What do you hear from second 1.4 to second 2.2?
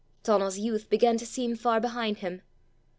far behind